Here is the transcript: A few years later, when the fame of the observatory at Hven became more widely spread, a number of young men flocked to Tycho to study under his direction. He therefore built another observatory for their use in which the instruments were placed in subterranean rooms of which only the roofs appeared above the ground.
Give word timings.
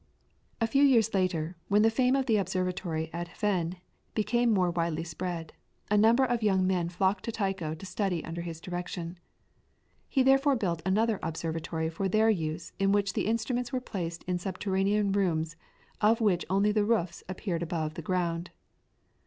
A 0.59 0.65
few 0.65 0.81
years 0.83 1.13
later, 1.13 1.55
when 1.67 1.83
the 1.83 1.91
fame 1.91 2.15
of 2.15 2.25
the 2.25 2.37
observatory 2.37 3.11
at 3.13 3.27
Hven 3.27 3.75
became 4.15 4.49
more 4.49 4.71
widely 4.71 5.03
spread, 5.03 5.53
a 5.91 5.95
number 5.97 6.25
of 6.25 6.41
young 6.41 6.65
men 6.65 6.89
flocked 6.89 7.23
to 7.25 7.31
Tycho 7.31 7.75
to 7.75 7.85
study 7.85 8.25
under 8.25 8.41
his 8.41 8.59
direction. 8.59 9.19
He 10.09 10.23
therefore 10.23 10.55
built 10.55 10.81
another 10.87 11.19
observatory 11.21 11.91
for 11.91 12.09
their 12.09 12.31
use 12.31 12.71
in 12.79 12.91
which 12.91 13.13
the 13.13 13.27
instruments 13.27 13.71
were 13.71 13.79
placed 13.79 14.23
in 14.23 14.39
subterranean 14.39 15.11
rooms 15.11 15.55
of 16.01 16.19
which 16.19 16.45
only 16.49 16.71
the 16.71 16.83
roofs 16.83 17.23
appeared 17.29 17.61
above 17.61 17.93
the 17.93 18.01
ground. 18.01 18.49